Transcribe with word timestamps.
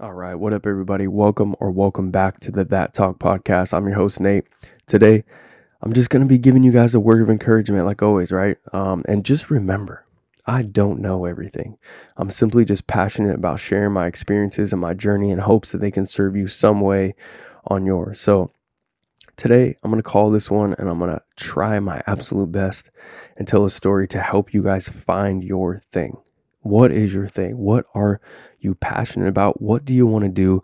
All 0.00 0.12
right, 0.12 0.34
what 0.34 0.52
up, 0.52 0.66
everybody? 0.66 1.06
Welcome 1.06 1.54
or 1.60 1.70
welcome 1.70 2.10
back 2.10 2.40
to 2.40 2.50
the 2.50 2.64
That 2.64 2.94
Talk 2.94 3.20
podcast. 3.20 3.72
I'm 3.72 3.86
your 3.86 3.94
host, 3.94 4.18
Nate. 4.18 4.44
Today, 4.88 5.22
I'm 5.82 5.92
just 5.92 6.10
going 6.10 6.22
to 6.22 6.26
be 6.26 6.36
giving 6.36 6.64
you 6.64 6.72
guys 6.72 6.96
a 6.96 7.00
word 7.00 7.22
of 7.22 7.30
encouragement, 7.30 7.86
like 7.86 8.02
always, 8.02 8.32
right? 8.32 8.56
Um, 8.72 9.04
and 9.06 9.24
just 9.24 9.50
remember, 9.50 10.04
I 10.46 10.62
don't 10.62 10.98
know 10.98 11.26
everything. 11.26 11.78
I'm 12.16 12.32
simply 12.32 12.64
just 12.64 12.88
passionate 12.88 13.36
about 13.36 13.60
sharing 13.60 13.92
my 13.92 14.08
experiences 14.08 14.72
and 14.72 14.80
my 14.80 14.94
journey 14.94 15.30
in 15.30 15.38
hopes 15.38 15.70
that 15.70 15.78
they 15.80 15.92
can 15.92 16.06
serve 16.06 16.34
you 16.34 16.48
some 16.48 16.80
way 16.80 17.14
on 17.68 17.86
yours. 17.86 18.18
So, 18.18 18.50
today, 19.36 19.76
I'm 19.84 19.92
going 19.92 20.02
to 20.02 20.10
call 20.10 20.32
this 20.32 20.50
one 20.50 20.74
and 20.76 20.88
I'm 20.88 20.98
going 20.98 21.12
to 21.12 21.22
try 21.36 21.78
my 21.78 22.02
absolute 22.08 22.50
best 22.50 22.90
and 23.36 23.46
tell 23.46 23.64
a 23.64 23.70
story 23.70 24.08
to 24.08 24.20
help 24.20 24.52
you 24.52 24.64
guys 24.64 24.88
find 24.88 25.44
your 25.44 25.82
thing. 25.92 26.16
What 26.62 26.90
is 26.90 27.12
your 27.12 27.28
thing? 27.28 27.58
What 27.58 27.84
are 27.94 28.20
you 28.64 28.74
passionate 28.74 29.28
about? 29.28 29.60
What 29.60 29.84
do 29.84 29.92
you 29.92 30.06
want 30.06 30.24
to 30.24 30.30
do? 30.30 30.62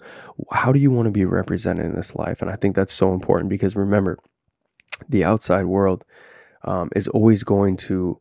How 0.50 0.72
do 0.72 0.78
you 0.78 0.90
want 0.90 1.06
to 1.06 1.12
be 1.12 1.24
represented 1.24 1.86
in 1.86 1.94
this 1.94 2.14
life? 2.14 2.42
And 2.42 2.50
I 2.50 2.56
think 2.56 2.74
that's 2.74 2.92
so 2.92 3.12
important 3.12 3.50
because 3.50 3.76
remember, 3.76 4.18
the 5.08 5.24
outside 5.24 5.66
world 5.66 6.04
um, 6.64 6.90
is 6.96 7.08
always 7.08 7.44
going 7.44 7.76
to 7.76 8.20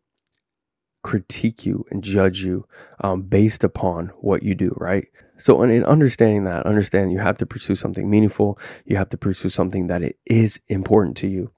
critique 1.02 1.66
you 1.66 1.86
and 1.90 2.04
judge 2.04 2.42
you 2.42 2.66
um, 3.02 3.22
based 3.22 3.64
upon 3.64 4.08
what 4.20 4.44
you 4.44 4.54
do, 4.54 4.74
right? 4.78 5.08
So, 5.38 5.62
in 5.64 5.84
understanding 5.86 6.44
that, 6.44 6.66
understand 6.66 7.12
you 7.12 7.20
have 7.20 7.38
to 7.38 7.46
pursue 7.46 7.76
something 7.76 8.10
meaningful, 8.10 8.60
you 8.86 8.98
have 8.98 9.10
to 9.10 9.18
pursue 9.18 9.50
something 9.50 9.88
that 9.88 10.04
it 10.04 10.18
is 10.26 10.60
important 10.68 11.16
to 11.18 11.28
you. 11.28 11.52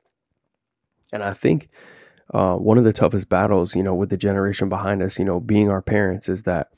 And 1.11 1.23
I 1.23 1.33
think 1.33 1.69
uh, 2.33 2.55
one 2.55 2.77
of 2.77 2.83
the 2.83 2.93
toughest 2.93 3.27
battles, 3.27 3.75
you 3.75 3.83
know, 3.83 3.95
with 3.95 4.09
the 4.09 4.17
generation 4.17 4.69
behind 4.69 5.01
us, 5.01 5.17
you 5.17 5.25
know, 5.25 5.39
being 5.39 5.69
our 5.69 5.81
parents, 5.81 6.29
is 6.29 6.43
that 6.43 6.69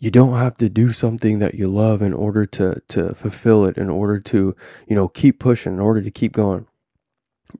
you 0.00 0.10
don't 0.10 0.38
have 0.38 0.56
to 0.58 0.68
do 0.68 0.92
something 0.92 1.40
that 1.40 1.54
you 1.54 1.68
love 1.68 2.02
in 2.02 2.14
order 2.14 2.46
to 2.46 2.82
to 2.88 3.14
fulfill 3.14 3.66
it, 3.66 3.78
in 3.78 3.90
order 3.90 4.20
to, 4.20 4.56
you 4.88 4.96
know, 4.96 5.08
keep 5.08 5.38
pushing, 5.40 5.74
in 5.74 5.80
order 5.80 6.02
to 6.02 6.10
keep 6.10 6.32
going. 6.32 6.66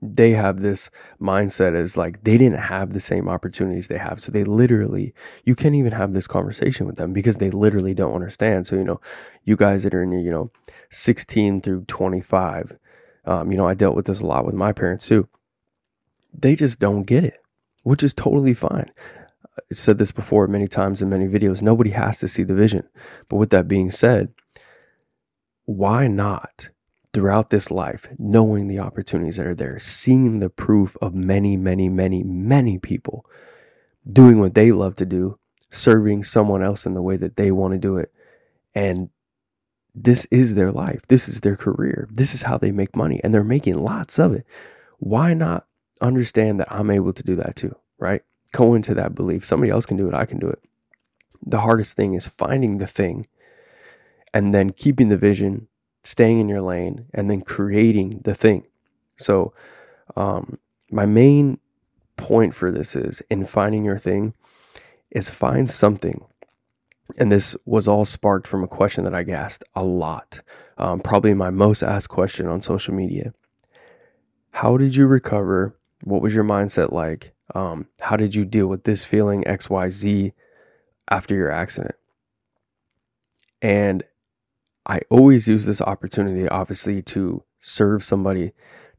They 0.01 0.31
have 0.31 0.61
this 0.61 0.89
mindset 1.21 1.75
as 1.75 1.97
like 1.97 2.23
they 2.23 2.37
didn't 2.37 2.59
have 2.59 2.93
the 2.93 2.99
same 2.99 3.29
opportunities 3.29 3.87
they 3.87 3.97
have. 3.97 4.21
So 4.21 4.31
they 4.31 4.43
literally, 4.43 5.13
you 5.45 5.55
can't 5.55 5.75
even 5.75 5.93
have 5.93 6.13
this 6.13 6.27
conversation 6.27 6.87
with 6.87 6.97
them 6.97 7.13
because 7.13 7.37
they 7.37 7.51
literally 7.51 7.95
don't 7.95 8.13
understand. 8.15 8.67
So, 8.67 8.75
you 8.75 8.83
know, 8.83 9.01
you 9.45 9.55
guys 9.57 9.83
that 9.83 9.95
are 9.95 10.03
in 10.03 10.11
your, 10.11 10.21
you 10.21 10.31
know, 10.31 10.51
16 10.91 11.61
through 11.61 11.85
25, 11.87 12.77
um, 13.25 13.51
you 13.51 13.57
know, 13.57 13.67
I 13.67 13.73
dealt 13.73 13.95
with 13.95 14.05
this 14.07 14.21
a 14.21 14.27
lot 14.27 14.45
with 14.45 14.55
my 14.55 14.73
parents 14.73 15.07
too 15.07 15.27
they 16.33 16.55
just 16.55 16.79
don't 16.79 17.03
get 17.03 17.23
it, 17.23 17.41
which 17.83 18.03
is 18.03 18.13
totally 18.13 18.53
fine. 18.53 18.91
Said 19.71 19.97
this 19.97 20.11
before 20.11 20.47
many 20.47 20.67
times 20.67 21.01
in 21.01 21.09
many 21.09 21.27
videos. 21.27 21.61
Nobody 21.61 21.91
has 21.91 22.19
to 22.19 22.27
see 22.27 22.43
the 22.43 22.53
vision. 22.53 22.87
But 23.27 23.37
with 23.37 23.49
that 23.51 23.67
being 23.67 23.91
said, 23.91 24.33
why 25.65 26.07
not 26.07 26.69
throughout 27.13 27.49
this 27.49 27.71
life, 27.71 28.07
knowing 28.17 28.67
the 28.67 28.79
opportunities 28.79 29.37
that 29.37 29.47
are 29.47 29.55
there, 29.55 29.79
seeing 29.79 30.39
the 30.39 30.49
proof 30.49 30.95
of 31.01 31.13
many, 31.13 31.57
many, 31.57 31.89
many, 31.89 32.23
many 32.23 32.77
people 32.77 33.25
doing 34.11 34.39
what 34.39 34.53
they 34.53 34.71
love 34.71 34.95
to 34.95 35.05
do, 35.05 35.37
serving 35.71 36.23
someone 36.23 36.63
else 36.63 36.85
in 36.85 36.93
the 36.93 37.01
way 37.01 37.17
that 37.17 37.35
they 37.35 37.51
want 37.51 37.73
to 37.73 37.79
do 37.79 37.97
it. 37.97 38.11
And 38.73 39.09
this 39.95 40.25
is 40.31 40.55
their 40.55 40.71
life. 40.71 41.01
This 41.07 41.27
is 41.27 41.41
their 41.41 41.55
career. 41.55 42.07
This 42.11 42.33
is 42.33 42.43
how 42.43 42.57
they 42.57 42.71
make 42.71 42.95
money. 42.95 43.19
And 43.23 43.33
they're 43.33 43.43
making 43.43 43.75
lots 43.75 44.19
of 44.19 44.33
it. 44.33 44.45
Why 44.99 45.33
not 45.33 45.65
understand 46.01 46.59
that 46.59 46.71
I'm 46.71 46.91
able 46.91 47.13
to 47.13 47.23
do 47.23 47.35
that 47.37 47.55
too, 47.55 47.75
right? 47.97 48.21
Go 48.51 48.73
into 48.73 48.93
that 48.95 49.15
belief. 49.15 49.45
Somebody 49.45 49.71
else 49.71 49.85
can 49.85 49.97
do 49.97 50.07
it, 50.07 50.13
I 50.13 50.25
can 50.25 50.39
do 50.39 50.47
it. 50.47 50.59
The 51.45 51.61
hardest 51.61 51.95
thing 51.95 52.13
is 52.13 52.27
finding 52.27 52.77
the 52.77 52.87
thing 52.87 53.27
and 54.33 54.53
then 54.53 54.71
keeping 54.71 55.09
the 55.09 55.17
vision, 55.17 55.67
staying 56.03 56.39
in 56.39 56.49
your 56.49 56.61
lane, 56.61 57.05
and 57.13 57.29
then 57.29 57.41
creating 57.41 58.21
the 58.23 58.35
thing. 58.35 58.65
So, 59.17 59.53
um, 60.15 60.57
my 60.91 61.05
main 61.05 61.59
point 62.17 62.53
for 62.55 62.71
this 62.71 62.95
is 62.95 63.21
in 63.29 63.45
finding 63.45 63.85
your 63.85 63.97
thing 63.97 64.33
is 65.11 65.29
find 65.29 65.69
something. 65.69 66.25
And 67.17 67.31
this 67.31 67.55
was 67.65 67.87
all 67.87 68.05
sparked 68.05 68.47
from 68.47 68.63
a 68.63 68.67
question 68.67 69.03
that 69.03 69.15
I 69.15 69.23
asked 69.31 69.63
a 69.75 69.83
lot. 69.83 70.41
Um, 70.77 70.99
probably 70.99 71.33
my 71.33 71.49
most 71.49 71.81
asked 71.81 72.09
question 72.09 72.47
on 72.47 72.61
social 72.61 72.93
media. 72.93 73.33
How 74.51 74.77
did 74.77 74.95
you 74.95 75.07
recover 75.07 75.75
what 76.03 76.21
was 76.21 76.33
your 76.33 76.43
mindset 76.43 76.91
like? 76.91 77.33
Um, 77.55 77.87
how 77.99 78.15
did 78.15 78.35
you 78.35 78.45
deal 78.45 78.67
with 78.67 78.83
this 78.83 79.03
feeling 79.03 79.43
XYZ 79.43 80.33
after 81.09 81.35
your 81.35 81.51
accident? 81.51 81.95
And 83.61 84.03
I 84.85 85.01
always 85.09 85.47
use 85.47 85.65
this 85.65 85.81
opportunity, 85.81 86.47
obviously, 86.47 87.01
to 87.03 87.43
serve 87.59 88.03
somebody, 88.03 88.53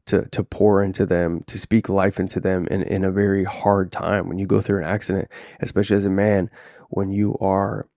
to 0.05 0.27
to 0.31 0.43
pour 0.43 0.83
into 0.83 1.05
them, 1.05 1.43
to 1.47 1.57
speak 1.57 1.89
life 1.89 2.19
into 2.19 2.39
them 2.39 2.67
in, 2.69 2.83
in 2.83 3.03
a 3.03 3.11
very 3.11 3.43
hard 3.43 3.91
time 3.91 4.27
when 4.27 4.37
you 4.37 4.45
go 4.45 4.61
through 4.61 4.79
an 4.79 4.89
accident, 4.89 5.27
especially 5.61 5.97
as 5.97 6.05
a 6.05 6.09
man, 6.09 6.49
when 6.89 7.11
you 7.11 7.37
are 7.39 7.87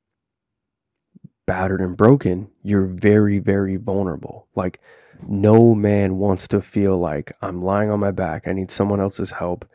battered 1.47 1.81
and 1.81 1.97
broken, 1.97 2.49
you're 2.63 2.87
very, 2.87 3.39
very 3.39 3.77
vulnerable. 3.77 4.47
Like 4.55 4.81
no 5.29 5.75
man 5.75 6.19
wants 6.19 6.49
to 6.49 6.61
feel 6.61 6.99
like 6.99 7.37
I'm 7.43 7.63
lying 7.63 7.91
on 7.91 8.01
my 8.01 8.11
back. 8.11 8.49
I 8.49 8.53
need 8.53 8.71
someone 8.71 9.01
else's 9.01 9.33
help 9.33 9.69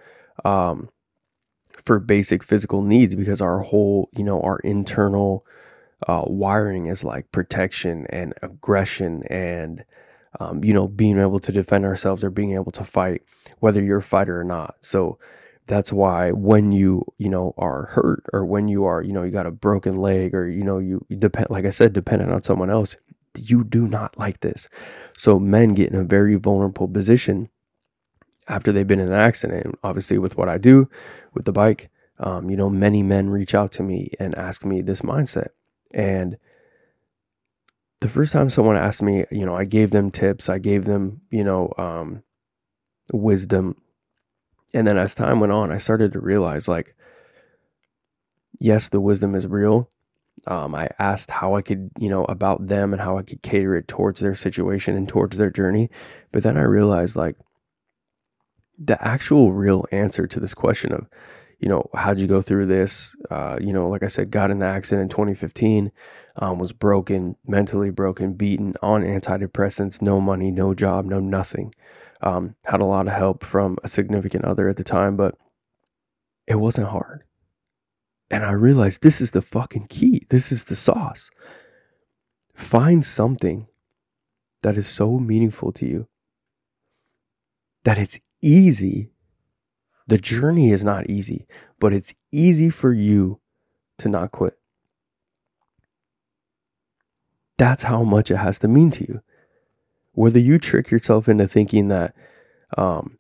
um, 0.46 0.90
for 1.86 2.00
basic 2.00 2.44
physical 2.44 2.82
needs 2.82 3.16
because 3.16 3.42
our 3.42 3.60
whole, 3.60 4.10
you 4.16 4.24
know, 4.24 4.42
our 4.42 4.60
internal 4.60 5.46
uh, 6.08 6.24
wiring 6.26 6.88
is 6.88 7.04
like 7.04 7.32
protection 7.32 8.06
and 8.10 8.34
aggression 8.42 9.24
and, 9.30 9.84
um, 10.40 10.64
you 10.64 10.74
know, 10.74 10.88
being 10.88 11.20
able 11.20 11.40
to 11.40 11.52
defend 11.52 11.86
ourselves 11.86 12.24
or 12.24 12.30
being 12.30 12.54
able 12.54 12.72
to 12.72 12.86
fight, 12.86 13.22
whether 13.60 13.84
you're 13.84 14.00
a 14.00 14.04
fighter 14.04 14.40
or 14.40 14.44
not. 14.44 14.76
So 14.82 15.18
that's 15.68 15.92
why 15.94 16.32
when 16.32 16.72
you, 16.72 17.06
you 17.18 17.30
know, 17.30 17.54
are 17.58 17.86
hurt 17.86 18.24
or 18.34 18.46
when 18.46 18.68
you 18.68 18.86
are, 18.86 19.04
you 19.04 19.14
know, 19.14 19.24
you 19.24 19.32
got 19.32 19.46
a 19.46 19.52
broken 19.52 19.98
leg 19.98 20.34
or, 20.34 20.48
you 20.48 20.64
know, 20.64 20.80
you 20.80 21.06
depend, 21.18 21.48
like 21.50 21.66
I 21.66 21.70
said, 21.70 21.94
dependent 21.94 22.32
on 22.32 22.42
someone 22.42 22.70
else, 22.70 22.96
you 23.38 23.64
do 23.64 23.88
not 23.88 24.18
like 24.18 24.40
this. 24.42 24.68
So 25.18 25.40
men 25.40 25.76
get 25.76 25.92
in 25.92 26.00
a 26.00 26.04
very 26.04 26.36
vulnerable 26.36 26.88
position 26.88 27.50
after 28.50 28.72
they've 28.72 28.88
been 28.88 29.00
in 29.00 29.08
an 29.08 29.14
accident. 29.14 29.80
Obviously, 29.84 30.18
with 30.18 30.38
what 30.38 30.50
I 30.50 30.58
do 30.58 30.90
with 31.34 31.46
the 31.46 31.52
bike, 31.52 31.90
um, 32.20 32.50
you 32.50 32.58
know, 32.58 32.70
many 32.70 33.04
men 33.04 33.30
reach 33.30 33.56
out 33.56 33.72
to 33.74 33.84
me 33.84 34.12
and 34.20 34.36
ask 34.36 34.66
me 34.66 34.82
this 34.82 35.02
mindset. 35.02 35.50
And 35.92 36.38
the 38.02 38.10
first 38.10 38.34
time 38.34 38.50
someone 38.50 38.76
asked 38.76 39.02
me, 39.02 39.26
you 39.32 39.46
know, 39.46 39.56
I 39.56 39.66
gave 39.66 39.92
them 39.92 40.12
tips, 40.12 40.50
I 40.50 40.58
gave 40.58 40.86
them, 40.86 41.22
you 41.32 41.44
know, 41.44 41.74
um, 41.78 42.24
wisdom. 43.14 43.76
And 44.74 44.86
then 44.86 44.98
as 44.98 45.16
time 45.16 45.40
went 45.40 45.54
on, 45.54 45.72
I 45.72 45.78
started 45.78 46.14
to 46.14 46.20
realize 46.20 46.68
like, 46.68 46.96
yes, 48.60 48.90
the 48.90 49.00
wisdom 49.00 49.36
is 49.36 49.48
real, 49.48 49.90
um, 50.48 50.76
I 50.76 50.90
asked 51.00 51.32
how 51.32 51.56
I 51.56 51.62
could, 51.62 51.92
you 52.00 52.10
know, 52.10 52.26
about 52.26 52.68
them 52.68 52.94
and 52.94 53.02
how 53.02 53.18
I 53.18 53.24
could 53.24 53.42
cater 53.42 53.76
it 53.76 53.88
towards 53.88 54.20
their 54.20 54.36
situation 54.36 54.96
and 54.96 55.08
towards 55.08 55.38
their 55.38 55.50
journey. 55.50 55.90
But 56.32 56.44
then 56.44 56.58
I 56.58 56.62
realized 56.62 57.16
like 57.16 57.36
the 58.84 59.02
actual 59.06 59.52
real 59.52 59.86
answer 59.92 60.26
to 60.26 60.40
this 60.40 60.54
question 60.54 60.94
of, 60.94 61.08
you 61.60 61.68
know, 61.68 61.90
how'd 61.94 62.20
you 62.20 62.28
go 62.28 62.42
through 62.42 62.68
this? 62.68 63.16
Uh, 63.30 63.58
you 63.60 63.74
know, 63.74 63.90
like 63.90 64.04
I 64.04 64.08
said, 64.08 64.32
got 64.32 64.50
in 64.50 64.60
the 64.60 64.66
accident 64.66 65.04
in 65.04 65.10
2015, 65.10 65.92
um, 66.38 66.58
was 66.58 66.72
broken, 66.72 67.36
mentally 67.46 67.90
broken, 67.90 68.34
beaten 68.34 68.76
on 68.82 69.04
antidepressants, 69.04 70.02
no 70.02 70.22
money, 70.22 70.52
no 70.52 70.74
job, 70.74 71.06
no 71.06 71.20
nothing. 71.20 71.74
Um, 72.22 72.56
had 72.66 72.80
a 72.80 72.86
lot 72.86 73.08
of 73.08 73.14
help 73.14 73.44
from 73.46 73.78
a 73.84 73.90
significant 73.90 74.46
other 74.46 74.70
at 74.70 74.78
the 74.78 74.84
time, 74.84 75.18
but 75.18 75.36
it 76.48 76.56
wasn't 76.56 76.88
hard. 76.88 77.24
And 78.32 78.46
I 78.46 78.52
realized 78.52 79.02
this 79.02 79.22
is 79.22 79.32
the 79.32 79.42
fucking 79.42 79.88
key. 79.88 80.26
This 80.30 80.52
is 80.52 80.66
the 80.66 80.76
sauce. 80.76 81.30
Find 82.54 83.06
something 83.06 83.68
that 84.62 84.78
is 84.78 84.88
so 84.88 85.18
meaningful 85.20 85.72
to 85.74 85.86
you 85.86 86.08
that 87.86 87.98
it's 87.98 88.20
easy. 88.42 89.12
The 90.08 90.18
journey 90.18 90.72
is 90.72 90.84
not 90.84 91.10
easy, 91.10 91.48
but 91.80 91.94
it's 91.94 92.14
easy 92.32 92.70
for 92.70 92.92
you 92.94 93.40
to 94.00 94.10
not 94.10 94.32
quit. 94.32 94.58
That's 97.58 97.84
how 97.84 98.04
much 98.04 98.32
it 98.32 98.38
has 98.38 98.60
to 98.60 98.68
mean 98.68 98.92
to 98.92 99.04
you. 99.08 99.22
Whether 100.14 100.40
you 100.40 100.58
trick 100.58 100.90
yourself 100.90 101.28
into 101.28 101.48
thinking 101.48 101.90
that 101.90 102.16
um, 102.78 103.20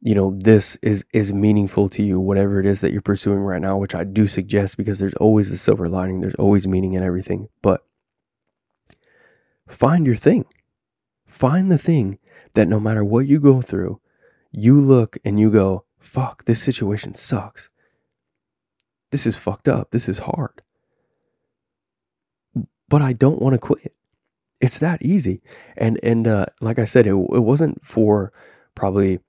you 0.00 0.14
know 0.14 0.34
this 0.38 0.76
is 0.82 1.04
is 1.12 1.32
meaningful 1.32 1.88
to 1.88 2.02
you 2.02 2.20
whatever 2.20 2.60
it 2.60 2.66
is 2.66 2.80
that 2.80 2.92
you're 2.92 3.02
pursuing 3.02 3.40
right 3.40 3.60
now 3.60 3.76
which 3.76 3.94
i 3.94 4.04
do 4.04 4.26
suggest 4.26 4.76
because 4.76 4.98
there's 4.98 5.14
always 5.14 5.50
a 5.50 5.58
silver 5.58 5.88
lining 5.88 6.20
there's 6.20 6.34
always 6.36 6.66
meaning 6.66 6.92
in 6.94 7.02
everything 7.02 7.48
but 7.62 7.84
find 9.68 10.06
your 10.06 10.16
thing 10.16 10.44
find 11.26 11.70
the 11.70 11.78
thing 11.78 12.18
that 12.54 12.68
no 12.68 12.78
matter 12.78 13.04
what 13.04 13.26
you 13.26 13.40
go 13.40 13.60
through 13.60 14.00
you 14.52 14.80
look 14.80 15.18
and 15.24 15.38
you 15.40 15.50
go 15.50 15.84
fuck 16.00 16.44
this 16.46 16.62
situation 16.62 17.14
sucks 17.14 17.68
this 19.10 19.26
is 19.26 19.36
fucked 19.36 19.68
up 19.68 19.90
this 19.90 20.08
is 20.08 20.18
hard 20.18 20.62
but 22.88 23.02
I 23.02 23.12
don't 23.12 23.40
want 23.40 23.54
to 23.54 23.58
quit. 23.58 23.94
It's 24.60 24.78
that 24.78 25.02
easy. 25.02 25.42
And 25.76 26.00
and 26.02 26.26
uh, 26.26 26.46
like 26.60 26.78
I 26.78 26.84
said, 26.84 27.06
it, 27.06 27.12
it 27.12 27.42
wasn't 27.42 27.84
for 27.84 28.32
probably 28.74 29.20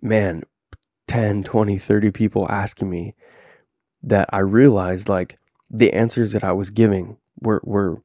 man 0.00 0.42
10, 1.08 1.44
20, 1.44 1.78
30 1.78 2.10
people 2.10 2.46
asking 2.50 2.90
me 2.90 3.14
that 4.02 4.28
I 4.32 4.38
realized 4.40 5.08
like 5.08 5.38
the 5.70 5.92
answers 5.92 6.32
that 6.32 6.44
I 6.44 6.52
was 6.52 6.70
giving 6.70 7.16
were 7.40 7.60
were 7.64 8.02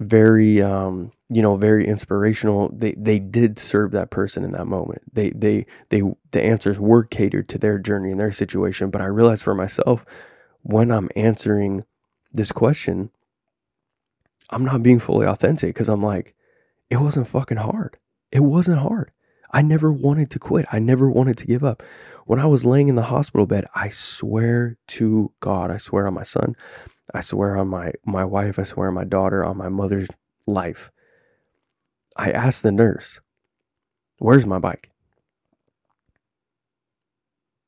very 0.00 0.62
um 0.62 1.12
you 1.34 1.42
know 1.42 1.56
very 1.56 1.86
inspirational. 1.86 2.70
They 2.72 2.92
they 2.98 3.18
did 3.18 3.58
serve 3.58 3.92
that 3.92 4.10
person 4.10 4.44
in 4.44 4.52
that 4.52 4.66
moment. 4.66 5.02
They 5.12 5.30
they 5.30 5.66
they 5.90 6.02
the 6.32 6.42
answers 6.42 6.78
were 6.78 7.04
catered 7.04 7.48
to 7.50 7.58
their 7.58 7.78
journey 7.78 8.10
and 8.10 8.20
their 8.20 8.32
situation 8.32 8.90
but 8.90 9.00
i 9.02 9.06
realized 9.06 9.42
for 9.42 9.54
myself 9.54 10.04
when 10.62 10.90
i'm 10.90 11.08
answering 11.16 11.84
this 12.32 12.52
question 12.52 13.10
i'm 14.50 14.64
not 14.64 14.82
being 14.82 14.98
fully 14.98 15.26
authentic 15.26 15.74
because 15.74 15.88
i'm 15.88 16.02
like 16.02 16.34
it 16.90 17.00
wasn't 17.00 17.28
fucking 17.28 17.58
hard. 17.58 17.96
It 18.30 18.40
wasn't 18.40 18.80
hard. 18.80 19.12
I 19.50 19.62
never 19.62 19.92
wanted 19.92 20.30
to 20.32 20.38
quit. 20.38 20.66
I 20.72 20.78
never 20.78 21.08
wanted 21.10 21.38
to 21.38 21.46
give 21.46 21.64
up. 21.64 21.82
When 22.26 22.38
i 22.40 22.46
was 22.46 22.64
laying 22.64 22.88
in 22.88 22.94
the 22.96 23.02
hospital 23.02 23.46
bed 23.46 23.66
i 23.74 23.88
swear 23.88 24.78
to 24.88 25.32
god 25.40 25.70
i 25.72 25.76
swear 25.78 26.06
on 26.06 26.14
my 26.14 26.22
son. 26.22 26.56
I 27.14 27.20
swear 27.20 27.56
on 27.56 27.68
my, 27.68 27.92
my 28.06 28.24
wife, 28.24 28.58
I 28.58 28.64
swear 28.64 28.88
on 28.88 28.94
my 28.94 29.04
daughter, 29.04 29.44
on 29.44 29.56
my 29.56 29.68
mother's 29.68 30.08
life. 30.46 30.90
I 32.16 32.30
asked 32.30 32.62
the 32.62 32.72
nurse, 32.72 33.20
Where's 34.18 34.46
my 34.46 34.58
bike? 34.58 34.90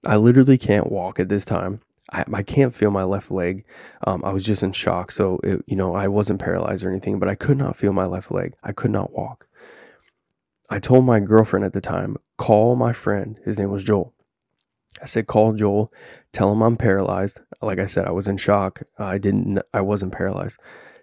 I 0.07 0.17
literally 0.17 0.59
can't 0.59 0.91
walk 0.91 1.19
at 1.19 1.29
this 1.29 1.45
time. 1.45 1.81
I, 2.13 2.25
I 2.33 2.43
can't 2.43 2.75
feel 2.75 2.91
my 2.91 3.05
left 3.05 3.31
leg. 3.31 3.65
Um, 4.07 4.25
I 4.25 4.33
was 4.33 4.45
just 4.45 4.63
in 4.63 4.73
shock. 4.73 5.11
So, 5.11 5.41
it, 5.43 5.65
you 5.67 5.77
know, 5.77 5.95
I 5.95 6.09
wasn't 6.09 6.41
paralyzed 6.41 6.85
or 6.85 6.91
anything, 6.91 7.19
but 7.19 7.29
I 7.29 7.35
could 7.35 7.59
not 7.59 7.77
feel 7.77 7.93
my 7.93 8.05
left 8.05 8.31
leg. 8.31 8.55
I 8.63 8.73
could 8.73 8.91
not 8.91 9.13
walk. 9.13 9.47
I 10.71 10.79
told 10.79 11.05
my 11.05 11.21
girlfriend 11.21 11.65
at 11.65 11.73
the 11.73 11.81
time, 11.81 12.17
call 12.37 12.77
my 12.77 12.93
friend. 12.93 13.39
His 13.45 13.59
name 13.59 13.71
was 13.71 13.85
Joel. 13.85 14.13
I 15.03 15.07
said, 15.07 15.27
call 15.27 15.55
Joel, 15.55 15.93
tell 16.33 16.53
him 16.53 16.63
I'm 16.63 16.77
paralyzed. 16.77 17.41
Like 17.61 17.79
I 17.79 17.87
said, 17.87 18.07
I 18.07 18.13
was 18.13 18.29
in 18.29 18.37
shock. 18.37 18.83
I 18.99 19.19
didn't, 19.19 19.59
I 19.73 19.81
wasn't 19.81 20.13
paralyzed. 20.13 20.59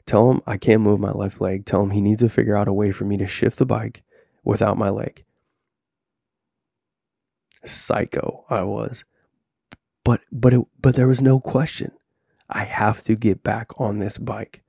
Tell 0.05 0.31
him 0.31 0.41
I 0.45 0.57
can't 0.57 0.81
move 0.81 0.99
my 0.99 1.11
left 1.11 1.41
leg. 1.41 1.65
Tell 1.65 1.81
him 1.83 1.91
he 1.91 2.01
needs 2.01 2.21
to 2.21 2.29
figure 2.29 2.55
out 2.55 2.67
a 2.67 2.73
way 2.73 2.91
for 2.91 3.05
me 3.05 3.17
to 3.17 3.27
shift 3.27 3.57
the 3.57 3.65
bike 3.65 4.03
without 4.43 4.77
my 4.77 4.89
leg. 4.89 5.23
Psycho, 7.63 8.45
I 8.49 8.63
was. 8.63 9.03
But, 10.03 10.21
but, 10.31 10.53
it, 10.53 10.61
but 10.81 10.95
there 10.95 11.07
was 11.07 11.21
no 11.21 11.39
question. 11.39 11.91
I 12.49 12.63
have 12.63 13.03
to 13.03 13.15
get 13.15 13.43
back 13.43 13.79
on 13.79 13.99
this 13.99 14.17
bike. 14.17 14.61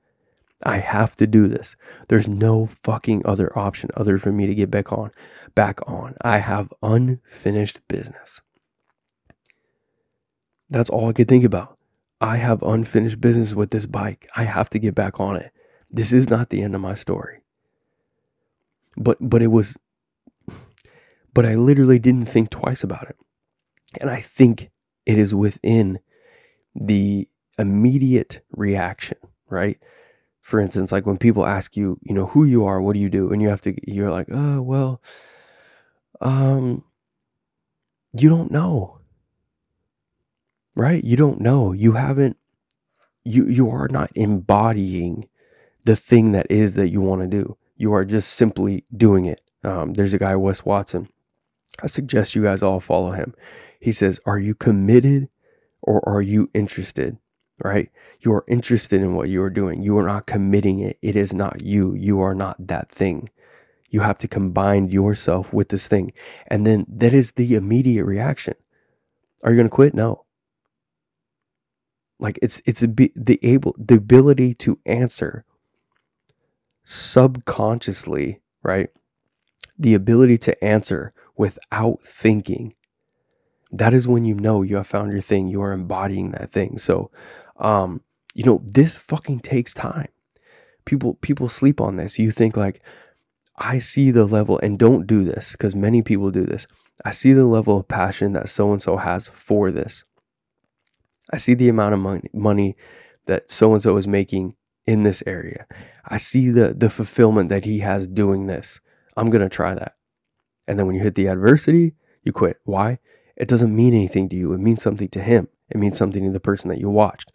I 0.61 0.77
have 0.77 1.15
to 1.17 1.27
do 1.27 1.47
this. 1.47 1.75
There's 2.07 2.27
no 2.27 2.69
fucking 2.83 3.23
other 3.25 3.57
option 3.57 3.89
other 3.95 4.17
for 4.17 4.31
me 4.31 4.47
to 4.47 4.55
get 4.55 4.71
back 4.71 4.91
on. 4.93 5.11
Back 5.55 5.79
on. 5.87 6.15
I 6.21 6.37
have 6.37 6.73
unfinished 6.81 7.81
business. 7.87 8.41
That's 10.69 10.89
all 10.89 11.09
I 11.09 11.13
could 11.13 11.27
think 11.27 11.43
about. 11.43 11.77
I 12.23 12.37
have 12.37 12.63
unfinished 12.63 13.19
business 13.19 13.53
with 13.53 13.71
this 13.71 13.85
bike. 13.85 14.29
I 14.33 14.43
have 14.45 14.69
to 14.69 14.79
get 14.79 14.95
back 14.95 15.19
on 15.19 15.35
it. 15.35 15.51
This 15.91 16.13
is 16.13 16.29
not 16.29 16.49
the 16.49 16.61
end 16.61 16.73
of 16.73 16.79
my 16.79 16.95
story. 16.95 17.41
But 18.95 19.17
but 19.19 19.41
it 19.41 19.47
was 19.47 19.77
but 21.33 21.45
I 21.45 21.55
literally 21.55 21.99
didn't 21.99 22.27
think 22.27 22.49
twice 22.49 22.81
about 22.81 23.09
it. 23.09 23.17
And 23.99 24.09
I 24.09 24.21
think 24.21 24.69
it 25.05 25.17
is 25.17 25.35
within 25.35 25.99
the 26.73 27.27
immediate 27.57 28.39
reaction, 28.55 29.17
right? 29.49 29.77
For 30.41 30.61
instance, 30.61 30.93
like 30.93 31.05
when 31.05 31.17
people 31.17 31.45
ask 31.45 31.75
you, 31.75 31.99
you 32.03 32.13
know, 32.13 32.27
who 32.27 32.45
you 32.45 32.63
are, 32.65 32.81
what 32.81 32.93
do 32.93 32.99
you 32.99 33.09
do? 33.09 33.33
And 33.33 33.41
you 33.41 33.49
have 33.49 33.61
to 33.61 33.75
you're 33.85 34.11
like, 34.11 34.27
"Oh, 34.31 34.61
well, 34.61 35.01
um 36.21 36.85
you 38.13 38.29
don't 38.29 38.51
know 38.51 38.99
right? 40.75 41.03
You 41.03 41.15
don't 41.15 41.41
know. 41.41 41.71
You 41.71 41.93
haven't 41.93 42.37
you 43.23 43.47
you 43.47 43.69
are 43.69 43.87
not 43.87 44.11
embodying 44.15 45.27
the 45.85 45.95
thing 45.95 46.31
that 46.31 46.47
is 46.49 46.75
that 46.75 46.89
you 46.89 47.01
want 47.01 47.21
to 47.21 47.27
do. 47.27 47.57
You 47.77 47.93
are 47.93 48.05
just 48.05 48.33
simply 48.33 48.85
doing 48.95 49.25
it. 49.25 49.41
Um, 49.63 49.93
there's 49.93 50.13
a 50.13 50.19
guy, 50.19 50.35
Wes 50.35 50.65
Watson. 50.65 51.09
I 51.81 51.87
suggest 51.87 52.35
you 52.35 52.43
guys 52.43 52.61
all 52.61 52.79
follow 52.79 53.11
him. 53.11 53.33
He 53.79 53.91
says, 53.91 54.19
"Are 54.25 54.39
you 54.39 54.55
committed 54.55 55.29
or 55.81 56.07
are 56.07 56.21
you 56.21 56.49
interested?" 56.53 57.17
Right? 57.63 57.89
You 58.19 58.33
are 58.33 58.45
interested 58.47 59.01
in 59.01 59.15
what 59.15 59.29
you 59.29 59.41
are 59.41 59.49
doing. 59.49 59.83
You 59.83 59.97
are 59.97 60.07
not 60.07 60.25
committing 60.25 60.79
it. 60.79 60.97
It 61.01 61.15
is 61.15 61.33
not 61.33 61.61
you. 61.61 61.93
You 61.93 62.19
are 62.21 62.35
not 62.35 62.67
that 62.67 62.91
thing. 62.91 63.29
You 63.89 64.01
have 64.01 64.17
to 64.19 64.27
combine 64.27 64.89
yourself 64.89 65.53
with 65.53 65.69
this 65.69 65.87
thing. 65.87 66.13
And 66.47 66.65
then 66.65 66.85
that 66.89 67.13
is 67.13 67.33
the 67.33 67.53
immediate 67.53 68.05
reaction. 68.05 68.55
Are 69.43 69.51
you 69.51 69.57
going 69.57 69.69
to 69.69 69.75
quit? 69.75 69.93
No. 69.93 70.25
Like 72.23 72.39
it's 72.41 72.61
it's 72.65 72.79
the 72.79 73.39
able 73.43 73.75
the 73.77 73.95
ability 73.95 74.53
to 74.55 74.79
answer 74.85 75.43
subconsciously, 76.85 78.39
right? 78.63 78.89
The 79.77 79.93
ability 79.93 80.37
to 80.39 80.63
answer 80.63 81.13
without 81.35 81.99
thinking. 82.05 82.75
That 83.73 83.93
is 83.93 84.07
when 84.07 84.23
you 84.23 84.35
know 84.35 84.61
you 84.61 84.77
have 84.77 84.87
found 84.87 85.11
your 85.11 85.19
thing. 85.19 85.47
You 85.47 85.61
are 85.63 85.73
embodying 85.73 86.31
that 86.31 86.53
thing. 86.53 86.77
So, 86.77 87.11
um, 87.59 87.99
you 88.33 88.45
know, 88.45 88.61
this 88.63 88.95
fucking 88.95 89.41
takes 89.41 89.73
time. 89.73 90.07
People 90.85 91.15
people 91.15 91.49
sleep 91.49 91.81
on 91.81 91.97
this. 91.97 92.19
You 92.19 92.31
think 92.31 92.55
like, 92.55 92.81
I 93.57 93.79
see 93.79 94.11
the 94.11 94.23
level, 94.23 94.59
and 94.63 94.79
don't 94.79 95.07
do 95.07 95.25
this 95.25 95.51
because 95.51 95.75
many 95.75 96.01
people 96.01 96.31
do 96.31 96.45
this. 96.45 96.67
I 97.03 97.11
see 97.11 97.33
the 97.33 97.45
level 97.45 97.77
of 97.77 97.89
passion 97.89 98.31
that 98.31 98.47
so 98.47 98.71
and 98.71 98.81
so 98.81 98.95
has 98.95 99.27
for 99.27 99.71
this. 99.71 100.05
I 101.31 101.37
see 101.37 101.53
the 101.53 101.69
amount 101.69 101.93
of 101.93 101.99
money, 101.99 102.29
money 102.33 102.75
that 103.25 103.51
so 103.51 103.73
and 103.73 103.81
so 103.81 103.97
is 103.97 104.07
making 104.07 104.55
in 104.85 105.03
this 105.03 105.23
area. 105.25 105.65
I 106.05 106.17
see 106.17 106.49
the 106.49 106.73
the 106.73 106.89
fulfillment 106.89 107.49
that 107.49 107.65
he 107.65 107.79
has 107.79 108.07
doing 108.07 108.47
this. 108.47 108.79
I'm 109.15 109.29
going 109.29 109.41
to 109.41 109.49
try 109.49 109.73
that. 109.75 109.95
And 110.67 110.77
then 110.77 110.85
when 110.87 110.95
you 110.95 111.03
hit 111.03 111.15
the 111.15 111.27
adversity, 111.27 111.95
you 112.23 112.31
quit. 112.31 112.57
Why? 112.63 112.99
It 113.35 113.47
doesn't 113.47 113.75
mean 113.75 113.93
anything 113.93 114.29
to 114.29 114.35
you. 114.35 114.53
It 114.53 114.59
means 114.59 114.81
something 114.81 115.09
to 115.09 115.21
him. 115.21 115.47
It 115.69 115.77
means 115.77 115.97
something 115.97 116.23
to 116.23 116.31
the 116.31 116.39
person 116.39 116.69
that 116.69 116.79
you 116.79 116.89
watched. 116.89 117.31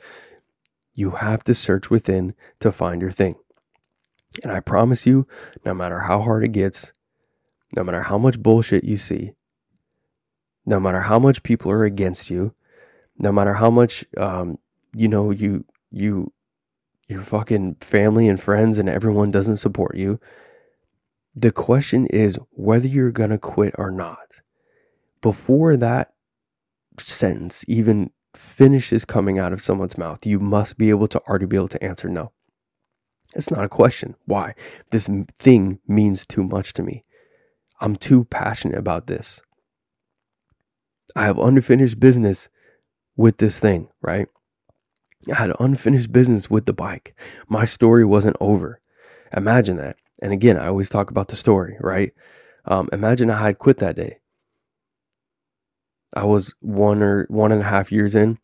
You 0.94 1.12
have 1.12 1.44
to 1.44 1.54
search 1.54 1.90
within 1.90 2.34
to 2.60 2.72
find 2.72 3.00
your 3.00 3.12
thing. 3.12 3.36
And 4.42 4.52
I 4.52 4.60
promise 4.60 5.06
you, 5.06 5.26
no 5.64 5.74
matter 5.74 6.00
how 6.00 6.20
hard 6.20 6.44
it 6.44 6.52
gets, 6.52 6.92
no 7.74 7.82
matter 7.82 8.02
how 8.02 8.18
much 8.18 8.42
bullshit 8.42 8.84
you 8.84 8.96
see, 8.96 9.32
no 10.66 10.78
matter 10.78 11.02
how 11.02 11.18
much 11.18 11.42
people 11.42 11.70
are 11.70 11.84
against 11.84 12.30
you, 12.30 12.54
no 13.18 13.32
matter 13.32 13.54
how 13.54 13.70
much 13.70 14.04
um, 14.16 14.58
you 14.94 15.08
know 15.08 15.30
you 15.30 15.64
you 15.90 16.32
your 17.08 17.22
fucking 17.22 17.76
family 17.80 18.28
and 18.28 18.42
friends 18.42 18.78
and 18.78 18.88
everyone 18.88 19.30
doesn't 19.30 19.56
support 19.56 19.96
you 19.96 20.20
the 21.40 21.52
question 21.52 22.06
is 22.06 22.36
whether 22.50 22.88
you're 22.88 23.12
going 23.12 23.30
to 23.30 23.38
quit 23.38 23.74
or 23.78 23.90
not. 23.92 24.18
Before 25.22 25.76
that 25.76 26.12
sentence 26.98 27.64
even 27.68 28.10
finishes 28.34 29.04
coming 29.04 29.38
out 29.38 29.52
of 29.52 29.62
someone's 29.62 29.96
mouth 29.96 30.26
you 30.26 30.40
must 30.40 30.76
be 30.76 30.90
able 30.90 31.06
to 31.06 31.20
already 31.20 31.46
be 31.46 31.56
able 31.56 31.68
to 31.68 31.82
answer 31.82 32.08
no. 32.08 32.32
It's 33.34 33.50
not 33.50 33.64
a 33.64 33.68
question. 33.68 34.16
Why? 34.24 34.54
This 34.90 35.08
thing 35.38 35.78
means 35.86 36.26
too 36.26 36.42
much 36.42 36.72
to 36.74 36.82
me. 36.82 37.04
I'm 37.80 37.94
too 37.94 38.24
passionate 38.24 38.78
about 38.78 39.06
this. 39.06 39.40
I 41.14 41.24
have 41.24 41.38
unfinished 41.38 42.00
business 42.00 42.48
with 43.18 43.36
this 43.36 43.60
thing, 43.60 43.88
right? 44.00 44.28
I 45.30 45.34
had 45.34 45.52
unfinished 45.60 46.10
business 46.12 46.48
with 46.48 46.64
the 46.64 46.72
bike. 46.72 47.14
My 47.48 47.66
story 47.66 48.04
wasn't 48.04 48.36
over. 48.40 48.80
Imagine 49.36 49.76
that. 49.76 49.96
And 50.22 50.32
again, 50.32 50.56
I 50.56 50.68
always 50.68 50.88
talk 50.88 51.10
about 51.10 51.28
the 51.28 51.36
story, 51.36 51.76
right? 51.80 52.12
Um, 52.64 52.88
imagine 52.92 53.30
I 53.30 53.46
had 53.46 53.58
quit 53.58 53.78
that 53.78 53.96
day. 53.96 54.20
I 56.14 56.24
was 56.24 56.54
one 56.60 57.02
or 57.02 57.26
one 57.28 57.52
and 57.52 57.60
a 57.60 57.66
half 57.66 57.92
years 57.92 58.14
in. 58.14 58.38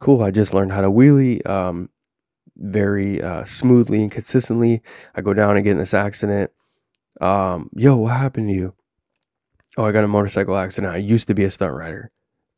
Cool. 0.00 0.22
I 0.22 0.30
just 0.30 0.52
learned 0.52 0.72
how 0.72 0.80
to 0.80 0.90
wheelie 0.90 1.46
um, 1.48 1.88
very 2.56 3.22
uh, 3.22 3.44
smoothly 3.44 4.02
and 4.02 4.10
consistently. 4.10 4.82
I 5.14 5.20
go 5.20 5.34
down 5.34 5.56
and 5.56 5.64
get 5.64 5.72
in 5.72 5.78
this 5.78 5.94
accident. 5.94 6.50
Um, 7.20 7.70
yo, 7.74 7.96
what 7.96 8.16
happened 8.16 8.48
to 8.48 8.54
you? 8.54 8.74
Oh, 9.76 9.84
I 9.84 9.92
got 9.92 10.04
a 10.04 10.08
motorcycle 10.08 10.56
accident. 10.56 10.92
I 10.92 10.98
used 10.98 11.28
to 11.28 11.34
be 11.34 11.44
a 11.44 11.50
stunt 11.50 11.74
rider. 11.74 12.10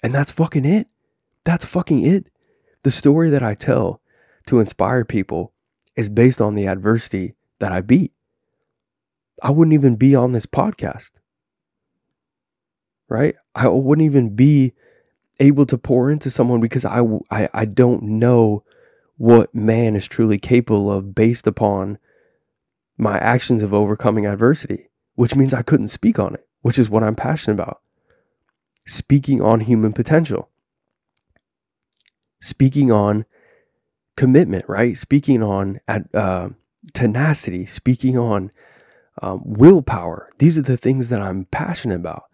And 0.03 0.15
that's 0.15 0.31
fucking 0.31 0.65
it. 0.65 0.89
That's 1.45 1.65
fucking 1.65 2.05
it. 2.05 2.27
The 2.83 2.91
story 2.91 3.31
that 3.31 3.43
I 3.43 3.55
tell 3.55 4.01
to 4.47 4.61
inspire 4.61 5.05
people 5.05 5.53
is 5.97 6.09
based 6.09 6.41
on 6.41 6.55
the 6.55 6.67
adversity 6.67 7.35
that 7.61 7.73
I 7.73 7.81
beat. 7.81 8.13
I 9.43 9.51
wouldn't 9.51 9.75
even 9.75 9.97
be 9.97 10.15
on 10.15 10.33
this 10.33 10.47
podcast. 10.47 11.11
Right? 13.09 13.37
I 13.55 13.69
wouldn't 13.69 14.07
even 14.07 14.35
be 14.35 14.73
able 15.39 15.67
to 15.67 15.79
pour 15.79 16.11
into 16.11 16.31
someone 16.31 16.61
because 16.61 16.85
I, 16.85 17.03
I, 17.31 17.49
I 17.53 17.65
don't 17.65 18.03
know 18.03 18.65
what 19.17 19.55
man 19.55 19.95
is 19.95 20.07
truly 20.07 20.39
capable 20.39 20.91
of 20.91 21.15
based 21.15 21.47
upon 21.47 21.99
my 22.97 23.19
actions 23.19 23.63
of 23.63 23.75
overcoming 23.75 24.27
adversity, 24.27 24.89
which 25.15 25.35
means 25.35 25.53
I 25.53 25.63
couldn't 25.63 25.89
speak 25.89 26.19
on 26.19 26.35
it, 26.35 26.47
which 26.63 26.79
is 26.79 26.89
what 26.89 27.03
I'm 27.03 27.15
passionate 27.15 27.55
about. 27.55 27.81
Speaking 28.87 29.41
on 29.41 29.61
human 29.61 29.93
potential, 29.93 30.49
speaking 32.41 32.91
on 32.91 33.25
commitment, 34.17 34.65
right? 34.69 34.97
Speaking 34.97 35.43
on 35.43 35.81
uh, 35.89 36.49
tenacity, 36.93 37.65
speaking 37.67 38.19
on 38.19 38.51
um, 39.21 39.43
willpower. 39.45 40.31
These 40.39 40.59
are 40.59 40.63
the 40.63 40.77
things 40.77 41.09
that 41.09 41.21
I'm 41.21 41.45
passionate 41.47 41.97
about. 41.97 42.25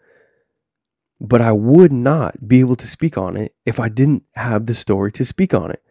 But 1.20 1.40
I 1.40 1.52
would 1.52 1.92
not 1.92 2.46
be 2.46 2.60
able 2.60 2.76
to 2.76 2.86
speak 2.86 3.18
on 3.18 3.36
it 3.36 3.54
if 3.66 3.80
I 3.80 3.88
didn't 3.88 4.22
have 4.34 4.66
the 4.66 4.74
story 4.74 5.10
to 5.12 5.24
speak 5.24 5.52
on 5.52 5.70
it. 5.70 5.82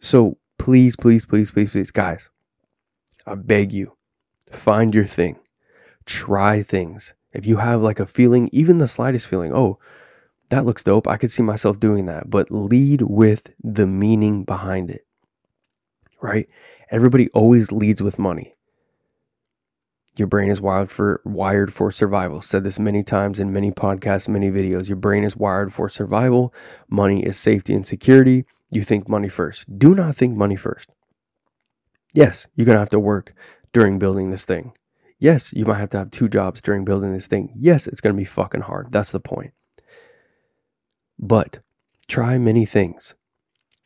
So 0.00 0.36
please, 0.58 0.94
please, 0.96 1.24
please, 1.24 1.50
please, 1.50 1.70
please, 1.70 1.90
guys, 1.90 2.28
I 3.26 3.34
beg 3.34 3.72
you, 3.72 3.96
find 4.50 4.94
your 4.94 5.06
thing. 5.06 5.38
Try 6.04 6.62
things. 6.62 7.14
If 7.32 7.46
you 7.46 7.56
have 7.56 7.82
like 7.82 8.00
a 8.00 8.06
feeling, 8.06 8.48
even 8.52 8.78
the 8.78 8.88
slightest 8.88 9.26
feeling, 9.26 9.54
oh, 9.54 9.78
that 10.50 10.66
looks 10.66 10.84
dope. 10.84 11.08
I 11.08 11.16
could 11.16 11.32
see 11.32 11.42
myself 11.42 11.80
doing 11.80 12.06
that. 12.06 12.28
But 12.28 12.50
lead 12.50 13.02
with 13.02 13.48
the 13.62 13.86
meaning 13.86 14.44
behind 14.44 14.90
it, 14.90 15.06
right? 16.20 16.48
Everybody 16.90 17.30
always 17.30 17.72
leads 17.72 18.02
with 18.02 18.18
money. 18.18 18.54
Your 20.14 20.28
brain 20.28 20.50
is 20.50 20.60
wired 20.60 20.90
for 20.90 21.22
wired 21.24 21.72
for 21.72 21.90
survival. 21.90 22.42
Said 22.42 22.64
this 22.64 22.78
many 22.78 23.02
times 23.02 23.40
in 23.40 23.50
many 23.50 23.70
podcasts, 23.70 24.28
many 24.28 24.50
videos. 24.50 24.88
Your 24.88 24.96
brain 24.96 25.24
is 25.24 25.36
wired 25.36 25.72
for 25.72 25.88
survival. 25.88 26.52
Money 26.90 27.24
is 27.24 27.38
safety 27.38 27.72
and 27.72 27.86
security. 27.86 28.44
You 28.68 28.84
think 28.84 29.08
money 29.08 29.30
first. 29.30 29.78
Do 29.78 29.94
not 29.94 30.16
think 30.16 30.36
money 30.36 30.56
first. 30.56 30.90
Yes, 32.12 32.46
you're 32.54 32.66
going 32.66 32.76
to 32.76 32.80
have 32.80 32.90
to 32.90 32.98
work 32.98 33.34
during 33.72 33.98
building 33.98 34.30
this 34.30 34.44
thing. 34.44 34.72
Yes, 35.22 35.52
you 35.52 35.64
might 35.64 35.78
have 35.78 35.90
to 35.90 35.98
have 35.98 36.10
two 36.10 36.28
jobs 36.28 36.60
during 36.60 36.84
building 36.84 37.12
this 37.12 37.28
thing. 37.28 37.52
Yes, 37.54 37.86
it's 37.86 38.00
going 38.00 38.12
to 38.12 38.20
be 38.20 38.24
fucking 38.24 38.62
hard. 38.62 38.90
That's 38.90 39.12
the 39.12 39.20
point. 39.20 39.52
But 41.16 41.60
try 42.08 42.38
many 42.38 42.66
things. 42.66 43.14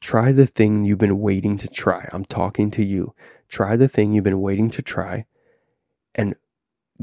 Try 0.01 0.33
the 0.33 0.47
thing 0.47 0.87
you've 0.87 0.97
been 0.97 1.21
waiting 1.21 1.59
to 1.59 1.69
try. 1.69 2.09
I'm 2.11 2.25
talking 2.25 2.71
to 2.71 2.83
you. 2.83 3.15
Try 3.51 3.77
the 3.77 3.87
thing 3.87 4.15
you've 4.15 4.25
been 4.25 4.41
waiting 4.41 4.71
to 4.71 4.81
try 4.81 5.27
and 6.15 6.37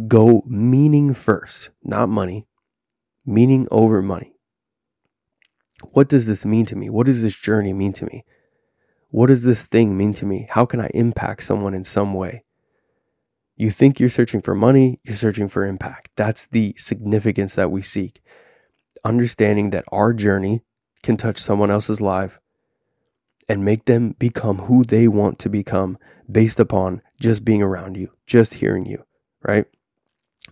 go 0.07 0.41
meaning 0.47 1.13
first, 1.13 1.69
not 1.83 2.09
money. 2.09 2.47
Meaning 3.27 3.67
over 3.69 4.01
money. 4.01 4.33
What 5.91 6.09
does 6.09 6.25
this 6.25 6.43
mean 6.43 6.65
to 6.65 6.75
me? 6.75 6.89
What 6.89 7.05
does 7.05 7.21
this 7.21 7.35
journey 7.35 7.71
mean 7.71 7.93
to 7.93 8.05
me? 8.05 8.25
What 9.11 9.27
does 9.27 9.43
this 9.43 9.61
thing 9.61 9.95
mean 9.95 10.15
to 10.15 10.25
me? 10.25 10.47
How 10.49 10.65
can 10.65 10.79
I 10.79 10.89
impact 10.95 11.43
someone 11.43 11.75
in 11.75 11.83
some 11.83 12.15
way? 12.15 12.45
You 13.55 13.71
think 13.71 13.99
you're 13.99 14.09
searching 14.09 14.41
for 14.41 14.55
money, 14.55 14.99
you're 15.03 15.15
searching 15.15 15.47
for 15.47 15.65
impact. 15.65 16.09
That's 16.15 16.47
the 16.47 16.75
significance 16.77 17.55
that 17.55 17.71
we 17.71 17.81
seek. 17.81 18.21
Understanding 19.05 19.69
that 19.71 19.85
our 19.91 20.13
journey 20.13 20.61
can 21.03 21.17
touch 21.17 21.37
someone 21.37 21.69
else's 21.69 22.01
life 22.01 22.39
and 23.47 23.65
make 23.65 23.85
them 23.85 24.15
become 24.17 24.57
who 24.59 24.83
they 24.83 25.07
want 25.07 25.37
to 25.39 25.49
become 25.49 25.97
based 26.31 26.59
upon 26.59 27.01
just 27.19 27.43
being 27.43 27.61
around 27.61 27.95
you, 27.97 28.09
just 28.25 28.55
hearing 28.55 28.85
you, 28.85 29.03
right? 29.43 29.65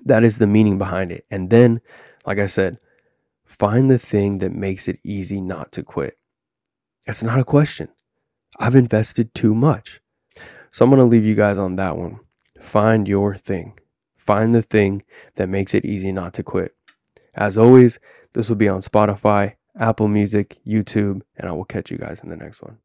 That 0.05 0.24
is 0.24 0.38
the 0.38 0.48
meaning 0.48 0.77
behind 0.77 1.12
it. 1.12 1.25
And 1.31 1.50
then, 1.50 1.81
like 2.25 2.39
I 2.39 2.46
said, 2.46 2.77
find 3.46 3.89
the 3.89 4.00
thing 4.00 4.39
that 4.39 4.51
makes 4.51 4.88
it 4.88 5.00
easy 5.03 5.41
not 5.41 5.72
to 5.74 5.84
quit. 5.84 6.17
It's 7.08 7.24
not 7.24 7.39
a 7.39 7.46
question. 7.46 7.89
I've 8.60 8.75
invested 8.75 9.34
too 9.34 9.55
much. 9.55 10.01
So 10.72 10.86
I'm 10.86 10.91
going 10.91 11.00
to 11.00 11.05
leave 11.05 11.25
you 11.25 11.36
guys 11.36 11.58
on 11.58 11.77
that 11.77 11.98
one. 11.98 12.20
Find 12.62 13.08
your 13.08 13.36
thing. 13.36 13.77
Find 14.18 14.53
the 14.53 14.62
thing 14.62 15.03
that 15.36 15.50
makes 15.50 15.74
it 15.74 15.86
easy 15.86 16.12
not 16.12 16.34
to 16.36 16.44
quit. 16.44 16.75
As 17.34 17.58
always, 17.58 18.00
this 18.34 18.50
will 18.50 18.56
be 18.56 18.70
on 18.70 18.82
Spotify, 18.82 19.56
Apple 19.80 20.08
Music, 20.08 20.60
YouTube, 20.65 21.22
and 21.38 21.50
I 21.50 21.51
will 21.51 21.65
catch 21.65 21.91
you 21.91 21.98
guys 21.98 22.22
in 22.24 22.30
the 22.30 22.38
next 22.38 22.62
one. 22.62 22.77